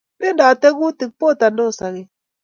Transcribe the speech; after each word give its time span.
Bendotei 0.19 0.71
kutik, 0.79 1.11
botandos 1.19 1.73
sogek 1.79 2.07